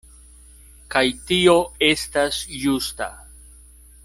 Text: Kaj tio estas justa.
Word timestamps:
Kaj 0.95 1.03
tio 1.27 1.55
estas 1.91 2.43
justa. 2.65 3.15